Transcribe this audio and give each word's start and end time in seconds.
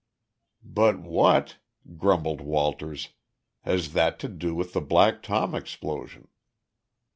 "But 0.65 0.99
what," 0.99 1.59
grumbled 1.95 2.41
Walters, 2.41 3.09
"has 3.59 3.93
that 3.93 4.17
to 4.21 4.27
do 4.27 4.55
with 4.55 4.73
the 4.73 4.81
Black 4.81 5.21
Tom 5.21 5.53
explosion?" 5.53 6.27